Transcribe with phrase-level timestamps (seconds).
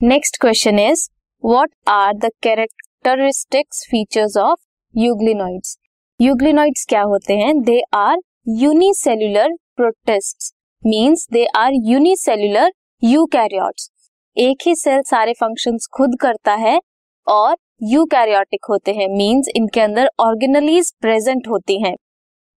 [0.00, 1.02] Next question is
[1.44, 4.58] what are the characteristics features of
[4.94, 5.76] euglenoids
[6.20, 7.54] euglenoids क्या होते हैं?
[7.60, 8.16] They are
[8.62, 10.52] unicellular protist
[10.82, 12.72] means they are unicellular
[13.02, 13.88] eukaryotes
[14.36, 16.78] एक ही cell सारे functions खुद करता है
[17.26, 17.56] और
[17.92, 21.94] यूकैरियोटिक होते हैं मींस इनके अंदर ऑर्गेनलीज प्रेजेंट होती हैं।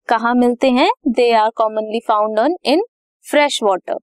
[0.08, 0.90] कहा मिलते हैं?
[1.08, 2.84] They are commonly found on in
[3.24, 3.98] fresh water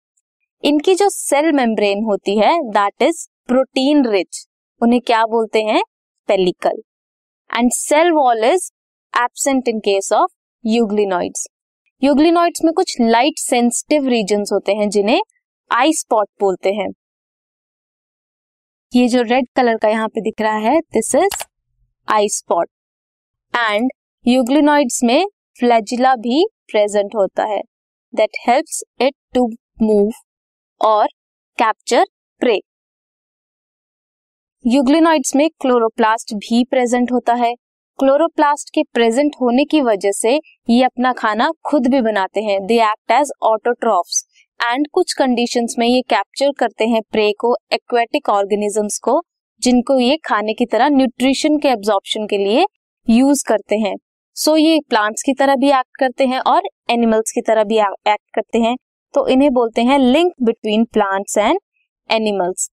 [0.64, 4.46] इनकी जो सेल मेम्ब्रेन होती है दैट इज़ प्रोटीन रिच,
[4.82, 5.82] उन्हें क्या बोलते हैं?
[6.30, 6.82] Pellicle
[7.50, 8.70] and cell wall is
[9.14, 10.32] absent in case of
[10.64, 11.48] euglenoids
[12.02, 15.22] euglenoids में कुछ लाइट सेंसिटिव रीजन होते हैं, जिन्हें
[15.72, 16.88] आई स्पॉट बोलते हैं।
[18.92, 21.44] ये जो रेड कलर का यहाँ पे दिख रहा है this is
[22.08, 22.70] eye spot
[23.54, 23.92] and
[24.26, 25.26] euglenoids में
[25.60, 27.62] फ्लैजिला भी प्रेजेंट होता है।
[28.14, 29.48] That helps it to
[29.82, 30.12] move
[30.82, 31.08] और
[31.58, 32.06] कैप्चर
[32.42, 32.60] प्रे
[34.66, 37.54] यूग्लिनॉइड्स में क्लोरोप्लास्ट भी प्रेजेंट होता है।
[38.00, 42.76] क्लोरोप्लास्ट के प्रेजेंट होने की वजह से ये अपना खाना खुद भी बनाते हैं। They
[42.84, 44.24] act as autotrophs
[44.60, 49.20] and कुछ कंडीशंस में ये कैप्चर करते हैं प्रे को एक्वेटिक ऑर्गेनिजम्स को
[49.62, 52.66] जिनको ये खाने की तरह न्यूट्रिशन के एब्जॉर्प्शन के लिए
[53.08, 53.96] यूज़ करते हैं।
[54.38, 57.80] सो so, ये प्लांट्स की तरह भी एक्ट करते हैं और एनिमल्स की तरह भी
[57.80, 58.76] एक्ट करते हैं।
[59.14, 61.60] तो इन्हें बोलते हैं link between plants and
[62.10, 62.70] animals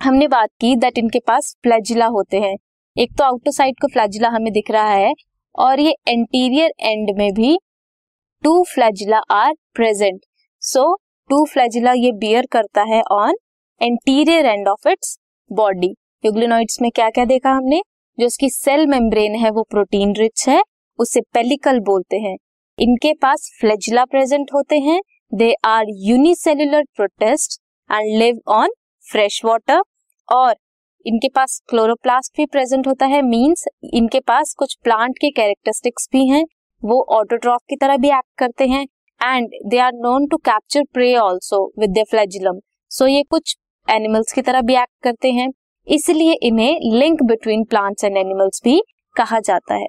[0.00, 2.54] हमने बात की दैट इनके पास फ्लैजिला होते हैं।
[2.96, 5.12] एक तो आउटर साइड का फ्लैजिला हमें दिख रहा है
[5.58, 7.56] और ये एंटीरियर एंड में भी
[8.44, 10.20] two flagella are present
[10.62, 10.84] so
[11.30, 13.34] two flagella ये बियर करता है on
[13.80, 15.18] anterior end of its
[15.50, 17.82] body euglenoids में क्या क्या देखा हमने?
[18.18, 20.62] जो उसकी सेल मेम्ब्रेन है, वो प्रोटीन रिच है,
[20.98, 22.36] उसे पेलिकल बोलते हैं।
[22.78, 25.00] इनके पास फ्लैजिला प्रेजेंट होते हैं।
[25.34, 28.70] They are unicellular protist and live on
[29.06, 29.82] fresh water
[30.28, 30.54] और
[31.06, 36.26] इनके पास क्लोरोप्लास्ट भी प्रेजेंट होता है मींस इनके पास कुछ प्लांट के कैरेक्टरिस्टिक्स भी
[36.28, 36.44] हैं,
[36.82, 38.86] वो ऑटोट्रॉफ की तरह भी एक्ट करते हैं
[39.20, 42.58] and they are known to capture prey also with the flagellum
[42.90, 43.56] so ये कुछ
[43.88, 45.48] एनिमल्स की तरह भी एक्ट करते हैं,
[45.86, 48.80] इसलिए इन्हें link between plants and animals भी
[49.16, 49.88] कहा जाता है।